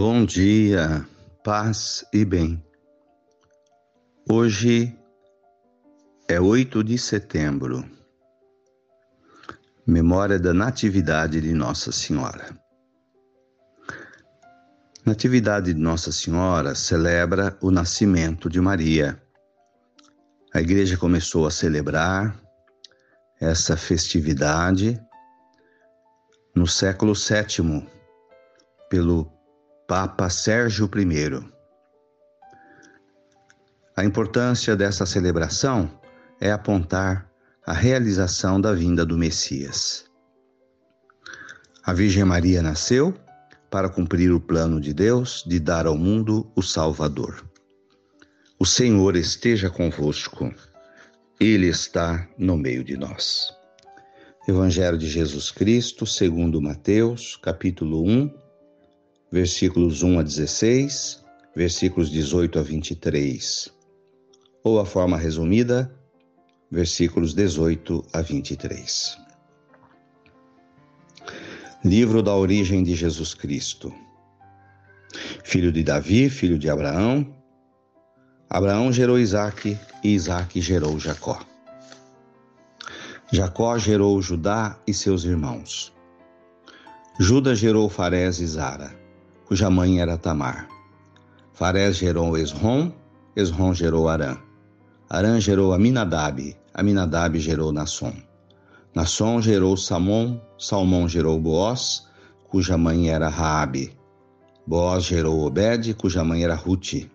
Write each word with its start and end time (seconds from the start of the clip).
Bom 0.00 0.24
dia, 0.24 1.04
paz 1.42 2.04
e 2.12 2.24
bem. 2.24 2.64
Hoje 4.30 4.96
é 6.28 6.40
8 6.40 6.84
de 6.84 6.96
setembro, 6.96 7.84
memória 9.84 10.38
da 10.38 10.54
Natividade 10.54 11.40
de 11.40 11.52
Nossa 11.52 11.90
Senhora. 11.90 12.56
Natividade 15.04 15.74
de 15.74 15.80
Nossa 15.80 16.12
Senhora 16.12 16.76
celebra 16.76 17.58
o 17.60 17.72
nascimento 17.72 18.48
de 18.48 18.60
Maria. 18.60 19.20
A 20.54 20.60
igreja 20.60 20.96
começou 20.96 21.44
a 21.44 21.50
celebrar 21.50 22.40
essa 23.40 23.76
festividade 23.76 24.96
no 26.54 26.68
século 26.68 27.14
VII, 27.14 27.84
pelo 28.88 29.36
Papa 29.88 30.28
Sérgio 30.28 30.86
I. 30.94 31.50
A 33.96 34.04
importância 34.04 34.76
dessa 34.76 35.06
celebração 35.06 35.90
é 36.38 36.52
apontar 36.52 37.32
a 37.66 37.72
realização 37.72 38.60
da 38.60 38.74
vinda 38.74 39.06
do 39.06 39.16
Messias. 39.16 40.04
A 41.82 41.94
Virgem 41.94 42.22
Maria 42.22 42.60
nasceu 42.60 43.14
para 43.70 43.88
cumprir 43.88 44.30
o 44.30 44.38
plano 44.38 44.78
de 44.78 44.92
Deus 44.92 45.42
de 45.46 45.58
dar 45.58 45.86
ao 45.86 45.96
mundo 45.96 46.52
o 46.54 46.60
Salvador. 46.60 47.42
O 48.58 48.66
Senhor 48.66 49.16
esteja 49.16 49.70
convosco, 49.70 50.52
Ele 51.40 51.66
está 51.66 52.28
no 52.36 52.58
meio 52.58 52.84
de 52.84 52.94
nós. 52.94 53.56
Evangelho 54.46 54.98
de 54.98 55.08
Jesus 55.08 55.50
Cristo, 55.50 56.04
segundo 56.04 56.60
Mateus, 56.60 57.38
capítulo 57.42 58.04
1, 58.04 58.47
versículos 59.30 60.02
1 60.02 60.18
a 60.18 60.22
16, 60.22 61.24
versículos 61.54 62.10
18 62.10 62.58
a 62.58 62.62
23, 62.62 63.68
ou 64.64 64.80
a 64.80 64.86
forma 64.86 65.18
resumida, 65.18 65.94
versículos 66.70 67.34
18 67.34 68.06
a 68.12 68.22
23. 68.22 69.18
Livro 71.84 72.22
da 72.22 72.34
origem 72.34 72.82
de 72.82 72.94
Jesus 72.94 73.34
Cristo. 73.34 73.92
Filho 75.44 75.70
de 75.70 75.82
Davi, 75.82 76.28
filho 76.28 76.58
de 76.58 76.68
Abraão. 76.68 77.34
Abraão 78.50 78.92
gerou 78.92 79.18
Isaque 79.18 79.78
e 80.02 80.14
Isaque 80.14 80.60
gerou 80.60 80.98
Jacó. 80.98 81.38
Jacó 83.30 83.78
gerou 83.78 84.20
Judá 84.20 84.78
e 84.86 84.94
seus 84.94 85.24
irmãos. 85.24 85.94
Judas 87.20 87.58
gerou 87.58 87.88
Farés 87.88 88.40
e 88.40 88.46
Zara 88.46 89.07
cuja 89.48 89.70
mãe 89.70 89.98
era 89.98 90.18
Tamar. 90.18 90.68
Farés 91.54 91.96
gerou 91.96 92.36
Esrom, 92.36 92.92
Esrom 93.34 93.72
gerou 93.72 94.06
Arã. 94.06 94.36
Arã 95.08 95.40
gerou 95.40 95.72
Aminadab, 95.72 96.54
Aminadab 96.74 97.40
gerou 97.40 97.72
Nasson. 97.72 98.12
Nasson 98.94 99.40
gerou 99.40 99.74
Samom, 99.74 100.38
Salmão 100.58 101.08
gerou 101.08 101.40
Boaz, 101.40 102.06
cuja 102.50 102.76
mãe 102.76 103.08
era 103.08 103.30
Raabe. 103.30 103.96
Boaz 104.66 105.04
gerou 105.04 105.40
Obed, 105.40 105.94
cuja 105.94 106.22
mãe 106.22 106.44
era 106.44 106.54
Ruti. 106.54 107.10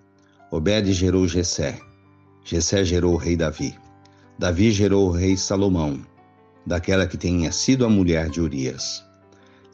Obed 0.50 0.92
gerou 0.92 1.28
Jessé. 1.28 1.80
Jessé 2.44 2.84
gerou 2.84 3.14
o 3.14 3.18
rei 3.18 3.36
Davi. 3.36 3.78
Davi 4.40 4.72
gerou 4.72 5.08
o 5.08 5.12
rei 5.12 5.38
Salomão, 5.38 6.02
daquela 6.66 7.06
que 7.06 7.16
tinha 7.16 7.52
sido 7.52 7.86
a 7.86 7.90
mulher 7.90 8.28
de 8.30 8.42
Urias. 8.42 9.04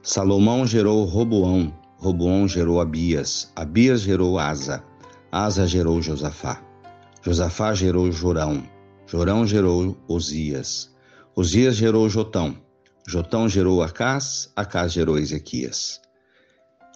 Salomão 0.03 0.67
gerou 0.67 1.05
Roboão, 1.05 1.73
Roboão 1.99 2.47
gerou 2.47 2.79
Abias, 2.79 3.51
Abias 3.55 4.01
gerou 4.01 4.39
Asa, 4.39 4.81
Asa 5.29 5.67
gerou 5.67 6.01
Josafá, 6.01 6.63
Josafá 7.21 7.73
gerou 7.73 8.09
Jorão, 8.09 8.63
Jorão 9.05 9.45
gerou 9.45 9.97
Osias, 10.07 10.89
Osias 11.35 11.75
gerou 11.75 12.09
Jotão, 12.09 12.55
Jotão 13.05 13.49
gerou 13.49 13.83
Acás, 13.83 14.49
Acás 14.55 14.93
gerou 14.93 15.17
Ezequias. 15.17 15.99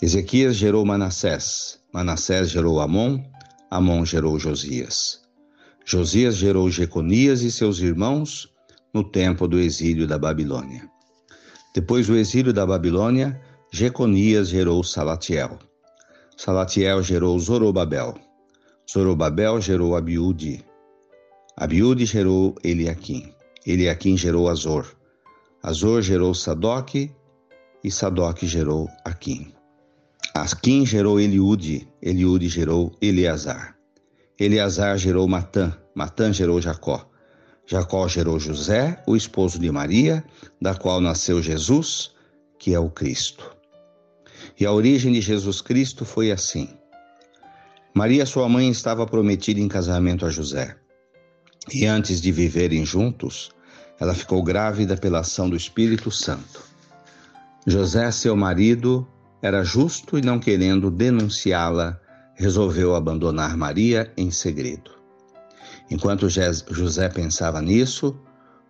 Ezequias 0.02 0.56
gerou 0.56 0.86
Manassés, 0.86 1.80
Manassés 1.94 2.50
gerou 2.50 2.80
Amon, 2.80 3.22
Amon 3.70 4.06
gerou 4.06 4.40
Josias. 4.40 5.22
Josias 5.86 6.36
gerou 6.36 6.70
Jeconias 6.70 7.42
e 7.42 7.52
seus 7.52 7.80
irmãos 7.80 8.50
no 8.94 9.04
tempo 9.04 9.50
do 9.50 9.60
exílio 9.60 10.08
da 10.08 10.18
Babilônia. 10.18 10.90
Depois 11.76 12.08
do 12.08 12.16
exílio 12.16 12.54
da 12.54 12.66
Babilônia, 12.66 13.42
Jeconias 13.76 14.50
gerou 14.50 14.84
Salatiel. 14.84 15.58
Salatiel 16.38 17.02
gerou 17.02 17.40
Zorobabel. 17.40 18.14
Zorobabel 18.88 19.60
gerou 19.60 19.96
Abiúde. 19.96 20.64
Abiúde 21.58 22.06
gerou 22.06 22.54
Eliaquim. 22.64 23.34
Eliaquim 23.66 24.16
gerou 24.16 24.48
Azor. 24.48 24.86
Azor 25.64 26.04
gerou 26.04 26.36
Sadoc 26.36 26.94
e 26.94 27.90
Sadoc 27.90 28.44
gerou 28.44 28.88
Aquim. 29.04 29.52
Aquim 30.36 30.86
gerou 30.86 31.20
Eliude. 31.20 31.88
Eliude 32.00 32.50
gerou 32.50 32.96
Eleazar. 33.02 33.76
Eleazar 34.40 35.00
gerou 35.00 35.28
Matã. 35.28 35.76
Matã 35.96 36.32
gerou 36.32 36.62
Jacó. 36.62 37.10
Jacó 37.66 38.08
gerou 38.08 38.40
José, 38.40 39.02
o 39.08 39.16
esposo 39.16 39.58
de 39.58 39.72
Maria, 39.72 40.24
da 40.62 40.76
qual 40.76 41.02
nasceu 41.02 41.42
Jesus, 41.42 42.12
que 42.60 42.76
é 42.76 42.80
o 42.80 42.92
Cristo. 42.92 43.63
E 44.60 44.66
a 44.66 44.72
origem 44.72 45.12
de 45.14 45.22
Jesus 45.22 45.62
Cristo 45.62 46.06
foi 46.06 46.32
assim. 46.32 46.70
Maria, 47.94 48.26
sua 48.26 48.48
mãe, 48.50 48.70
estava 48.70 49.06
prometida 49.06 49.60
em 49.60 49.68
casamento 49.68 50.26
a 50.26 50.30
José. 50.30 50.76
E 51.72 51.86
antes 51.86 52.20
de 52.20 52.32
viverem 52.32 52.86
juntos, 52.86 53.52
ela 54.00 54.14
ficou 54.14 54.44
grávida 54.44 54.98
pela 54.98 55.20
ação 55.20 55.50
do 55.50 55.56
Espírito 55.56 56.12
Santo. 56.12 56.62
José, 57.66 58.12
seu 58.12 58.36
marido, 58.36 59.08
era 59.42 59.64
justo 59.64 60.18
e 60.18 60.22
não 60.22 60.40
querendo 60.40 60.92
denunciá-la, 60.92 62.00
resolveu 62.36 62.96
abandonar 62.96 63.56
Maria 63.56 64.12
em 64.18 64.32
segredo. 64.32 64.92
Enquanto 65.90 66.28
José 66.30 67.10
pensava 67.10 67.62
nisso, 67.62 68.20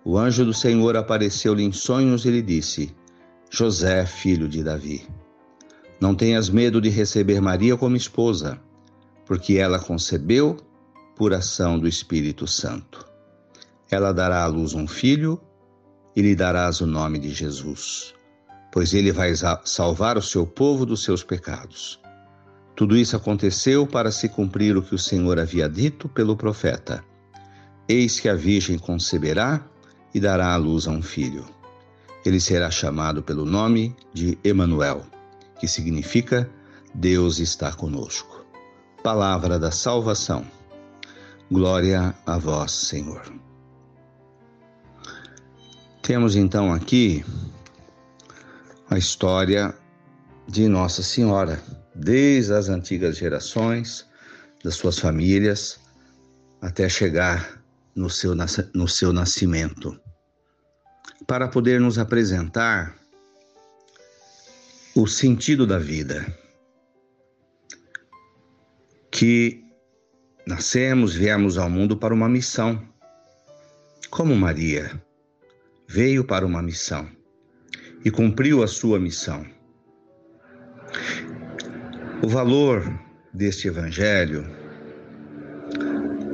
o 0.04 0.18
anjo 0.18 0.44
do 0.44 0.54
Senhor 0.54 0.98
apareceu-lhe 0.98 1.64
em 1.64 1.72
sonhos 1.72 2.26
e 2.26 2.30
lhe 2.30 2.42
disse: 2.42 2.94
José, 3.50 4.06
filho 4.06 4.50
de 4.50 4.64
Davi, 4.64 5.08
não 6.04 6.14
tenhas 6.14 6.50
medo 6.50 6.82
de 6.82 6.90
receber 6.90 7.40
Maria 7.40 7.78
como 7.78 7.96
esposa, 7.96 8.60
porque 9.26 9.54
ela 9.54 9.80
concebeu 9.80 10.58
por 11.16 11.34
ação 11.34 11.80
do 11.80 11.88
Espírito 11.88 12.46
Santo. 12.46 13.08
Ela 13.90 14.12
dará 14.12 14.44
à 14.44 14.48
luz 14.48 14.74
um 14.74 14.86
filho 14.86 15.40
e 16.14 16.22
lhe 16.22 16.36
darás 16.36 16.82
o 16.82 16.86
nome 16.86 17.20
de 17.20 17.30
Jesus, 17.30 18.14
pois 18.70 18.94
ele 18.94 19.14
vai 19.14 19.32
salvar 19.64 20.18
o 20.18 20.22
seu 20.22 20.46
povo 20.46 20.86
dos 20.86 21.06
seus 21.06 21.24
pecados. 21.24 22.02
Tudo 22.76 22.98
isso 22.98 23.16
aconteceu 23.16 23.88
para 23.88 24.12
se 24.12 24.28
cumprir 24.28 24.76
o 24.76 24.84
que 24.84 24.96
o 24.96 25.00
Senhor 25.00 25.40
havia 25.40 25.70
dito 25.70 26.10
pelo 26.10 26.36
profeta: 26.36 27.02
Eis 27.88 28.20
que 28.20 28.28
a 28.28 28.36
Virgem 28.36 28.78
conceberá 28.78 29.66
e 30.14 30.20
dará 30.20 30.54
à 30.54 30.58
luz 30.58 30.86
a 30.86 30.92
um 30.92 31.02
filho. 31.02 31.46
Ele 32.26 32.42
será 32.42 32.70
chamado 32.70 33.24
pelo 33.24 33.46
nome 33.46 33.96
de 34.14 34.38
Emanuel 34.44 35.13
que 35.64 35.68
significa 35.70 36.50
Deus 36.94 37.40
está 37.40 37.72
conosco. 37.72 38.46
Palavra 39.02 39.58
da 39.58 39.72
salvação. 39.72 40.46
Glória 41.50 42.14
a 42.26 42.38
vós, 42.38 42.74
Senhor. 42.74 43.24
Temos 46.02 46.36
então 46.36 46.74
aqui 46.74 47.24
a 48.90 48.98
história 48.98 49.74
de 50.50 50.68
Nossa 50.68 51.02
Senhora, 51.02 51.64
desde 51.96 52.54
as 52.54 52.68
antigas 52.68 53.16
gerações, 53.16 54.06
das 54.66 54.76
suas 54.76 55.00
famílias, 55.00 55.80
até 56.62 56.90
chegar 56.90 57.64
no 57.96 58.10
seu, 58.10 58.36
no 58.74 58.90
seu 58.90 59.14
nascimento, 59.14 59.98
para 61.26 61.48
poder 61.48 61.80
nos 61.80 61.98
apresentar 61.98 63.02
o 64.96 65.08
sentido 65.08 65.66
da 65.66 65.80
vida. 65.80 66.26
Que 69.10 69.64
nascemos, 70.46 71.16
viemos 71.16 71.58
ao 71.58 71.70
mundo 71.70 71.98
para 71.98 72.14
uma 72.14 72.30
missão. 72.30 72.82
Como 74.10 74.36
Maria 74.36 75.02
veio 75.88 76.24
para 76.24 76.46
uma 76.46 76.62
missão 76.62 77.10
e 78.06 78.12
cumpriu 78.12 78.62
a 78.62 78.68
sua 78.68 79.00
missão. 79.00 79.46
O 82.22 82.28
valor 82.28 82.84
deste 83.34 83.68
evangelho 83.68 84.46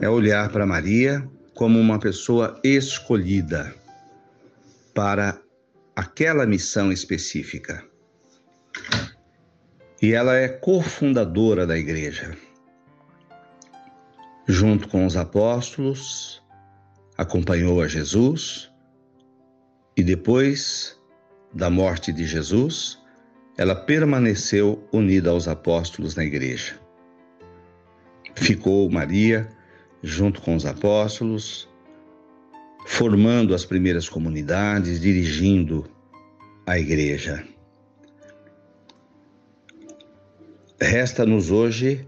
é 0.01 0.09
olhar 0.09 0.51
para 0.51 0.65
Maria 0.65 1.25
como 1.53 1.79
uma 1.79 1.97
pessoa 1.97 2.59
escolhida 2.63 3.73
para 4.93 5.39
aquela 5.95 6.45
missão 6.45 6.91
específica. 6.91 7.88
E 10.01 10.13
ela 10.13 10.35
é 10.35 10.47
cofundadora 10.47 11.67
da 11.67 11.77
igreja. 11.77 12.37
Junto 14.47 14.87
com 14.87 15.05
os 15.05 15.17
apóstolos, 15.17 16.41
acompanhou 17.17 17.81
a 17.81 17.87
Jesus 17.87 18.71
e 19.97 20.03
depois 20.03 20.97
da 21.53 21.69
morte 21.69 22.13
de 22.13 22.25
Jesus, 22.25 22.97
ela 23.57 23.75
permaneceu 23.75 24.81
unida 24.93 25.31
aos 25.31 25.47
apóstolos 25.47 26.15
na 26.15 26.23
igreja. 26.23 26.79
Ficou 28.35 28.89
Maria 28.89 29.49
junto 30.01 30.41
com 30.41 30.55
os 30.55 30.65
apóstolos, 30.65 31.67
formando 32.85 33.53
as 33.53 33.65
primeiras 33.65 34.07
comunidades, 34.07 35.01
dirigindo 35.01 35.85
a 36.65 36.79
igreja. 36.79 37.45
Resta-nos 40.81 41.51
hoje 41.51 42.07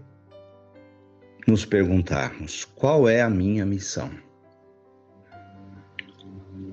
nos 1.46 1.64
perguntarmos: 1.66 2.64
qual 2.74 3.06
é 3.06 3.20
a 3.20 3.28
minha 3.28 3.66
missão? 3.66 4.10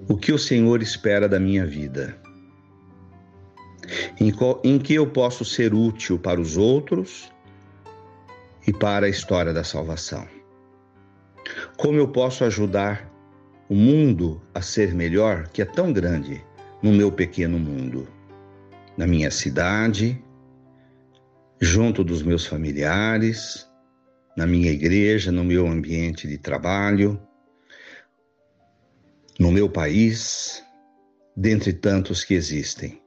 O 0.08 0.16
que 0.16 0.32
o 0.32 0.40
Senhor 0.40 0.82
espera 0.82 1.28
da 1.28 1.40
minha 1.40 1.66
vida? 1.66 2.18
Em, 4.20 4.32
em 4.64 4.80
que 4.80 4.94
eu 4.94 5.08
posso 5.08 5.44
ser 5.44 5.74
útil 5.74 6.18
para 6.18 6.40
os 6.40 6.56
outros 6.56 7.30
e 8.66 8.72
para 8.72 9.06
a 9.06 9.10
história 9.10 9.54
da 9.54 9.64
salvação? 9.64 10.26
Como 11.76 11.98
eu 11.98 12.08
posso 12.08 12.46
ajudar 12.46 13.12
o 13.68 13.76
mundo 13.76 14.42
a 14.54 14.62
ser 14.62 14.94
melhor, 14.94 15.50
que 15.50 15.62
é 15.62 15.66
tão 15.66 15.92
grande 15.92 16.44
no 16.82 16.94
meu 16.94 17.12
pequeno 17.12 17.60
mundo, 17.60 18.08
na 18.96 19.06
minha 19.06 19.30
cidade, 19.30 20.24
junto 21.60 22.04
dos 22.04 22.24
meus 22.24 22.46
familiares, 22.46 23.70
na 24.36 24.48
minha 24.48 24.72
igreja, 24.72 25.32
no 25.32 25.44
meu 25.44 25.68
ambiente 25.68 26.28
de 26.28 26.38
trabalho, 26.38 27.20
no 29.38 29.52
meu 29.52 29.70
país, 29.70 30.64
dentre 31.36 31.74
tantos 31.74 32.24
que 32.24 32.34
existem. 32.34 33.02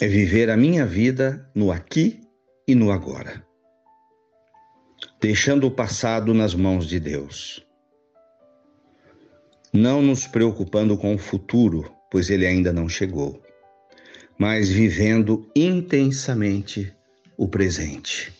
É 0.00 0.06
viver 0.06 0.50
a 0.50 0.56
minha 0.56 0.84
vida 0.84 1.50
no 1.54 1.72
aqui 1.72 2.20
e 2.68 2.74
no 2.74 2.92
agora, 2.92 3.42
deixando 5.20 5.66
o 5.66 5.70
passado 5.70 6.34
nas 6.34 6.54
mãos 6.54 6.86
de 6.86 7.00
Deus. 7.00 7.66
Não 9.72 10.02
nos 10.02 10.26
preocupando 10.26 10.98
com 10.98 11.14
o 11.14 11.18
futuro, 11.18 11.90
pois 12.10 12.28
ele 12.28 12.46
ainda 12.46 12.72
não 12.72 12.88
chegou 12.88 13.45
mas 14.38 14.68
vivendo 14.68 15.50
intensamente 15.54 16.94
o 17.36 17.48
presente. 17.48 18.32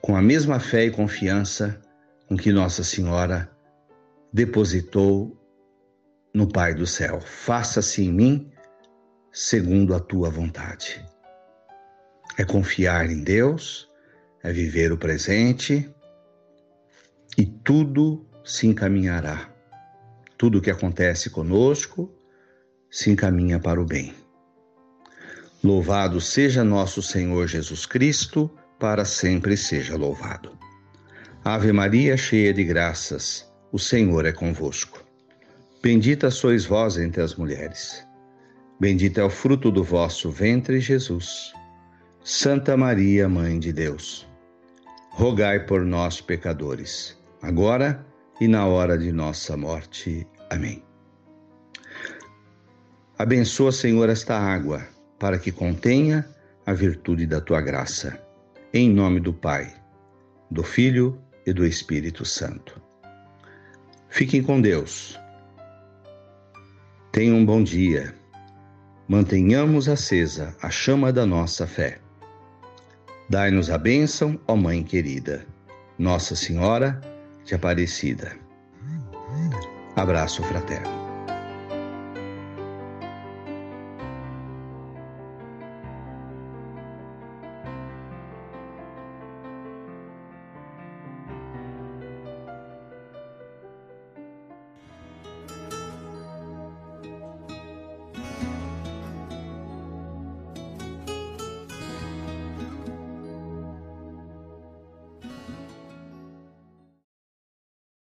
Com 0.00 0.16
a 0.16 0.22
mesma 0.22 0.58
fé 0.60 0.84
e 0.84 0.90
confiança 0.90 1.80
com 2.26 2.36
que 2.36 2.52
Nossa 2.52 2.82
Senhora 2.82 3.50
depositou 4.32 5.36
no 6.32 6.48
Pai 6.48 6.74
do 6.74 6.86
céu. 6.86 7.20
Faça-se 7.20 8.02
em 8.02 8.12
mim 8.12 8.50
segundo 9.32 9.94
a 9.94 10.00
tua 10.00 10.30
vontade. 10.30 11.04
É 12.36 12.44
confiar 12.44 13.08
em 13.10 13.22
Deus, 13.22 13.88
é 14.42 14.52
viver 14.52 14.92
o 14.92 14.98
presente 14.98 15.88
e 17.38 17.46
tudo 17.46 18.26
se 18.44 18.66
encaminhará. 18.66 19.50
Tudo 20.36 20.60
que 20.60 20.70
acontece 20.70 21.30
conosco 21.30 22.12
se 22.90 23.10
encaminha 23.10 23.58
para 23.58 23.80
o 23.80 23.84
bem. 23.84 24.23
Louvado 25.64 26.20
seja 26.20 26.62
nosso 26.62 27.00
Senhor 27.00 27.48
Jesus 27.48 27.86
Cristo, 27.86 28.50
para 28.78 29.02
sempre 29.02 29.56
seja 29.56 29.96
louvado. 29.96 30.58
Ave 31.42 31.72
Maria, 31.72 32.18
cheia 32.18 32.52
de 32.52 32.62
graças, 32.62 33.50
o 33.72 33.78
Senhor 33.78 34.26
é 34.26 34.32
convosco. 34.32 35.02
Bendita 35.82 36.30
sois 36.30 36.66
vós 36.66 36.98
entre 36.98 37.22
as 37.22 37.34
mulheres. 37.36 38.06
Bendito 38.78 39.18
é 39.18 39.24
o 39.24 39.30
fruto 39.30 39.70
do 39.70 39.82
vosso 39.82 40.30
ventre, 40.30 40.80
Jesus. 40.80 41.54
Santa 42.22 42.76
Maria, 42.76 43.26
Mãe 43.26 43.58
de 43.58 43.72
Deus, 43.72 44.28
rogai 45.12 45.60
por 45.60 45.82
nós, 45.82 46.20
pecadores, 46.20 47.18
agora 47.40 48.04
e 48.38 48.46
na 48.46 48.66
hora 48.66 48.98
de 48.98 49.10
nossa 49.10 49.56
morte. 49.56 50.26
Amém. 50.50 50.84
Abençoa, 53.16 53.72
Senhor, 53.72 54.10
esta 54.10 54.38
água 54.38 54.92
para 55.24 55.38
que 55.38 55.50
contenha 55.50 56.28
a 56.66 56.74
virtude 56.74 57.26
da 57.26 57.40
tua 57.40 57.62
graça. 57.62 58.20
Em 58.74 58.90
nome 58.90 59.20
do 59.20 59.32
Pai, 59.32 59.74
do 60.50 60.62
Filho 60.62 61.18
e 61.46 61.52
do 61.54 61.64
Espírito 61.64 62.26
Santo. 62.26 62.78
Fiquem 64.10 64.42
com 64.42 64.60
Deus. 64.60 65.18
Tenham 67.10 67.38
um 67.38 67.46
bom 67.46 67.62
dia. 67.62 68.14
Mantenhamos 69.08 69.88
acesa 69.88 70.54
a 70.60 70.68
chama 70.68 71.10
da 71.10 71.24
nossa 71.24 71.66
fé. 71.66 71.98
Dai-nos 73.30 73.70
a 73.70 73.78
bênção, 73.78 74.38
ó 74.46 74.54
Mãe 74.54 74.84
querida, 74.84 75.46
Nossa 75.98 76.36
Senhora 76.36 77.00
de 77.46 77.54
Aparecida. 77.54 78.36
Abraço 79.96 80.42
fraterno. 80.42 81.03